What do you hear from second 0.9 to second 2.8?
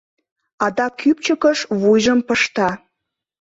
кӱпчыкыш вуйжым пышта.